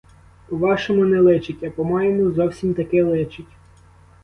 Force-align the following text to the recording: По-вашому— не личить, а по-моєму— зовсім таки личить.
По-вашому— 0.47 1.05
не 1.05 1.19
личить, 1.21 1.63
а 1.63 1.69
по-моєму— 1.69 2.31
зовсім 2.31 2.73
таки 2.73 3.03
личить. 3.03 3.53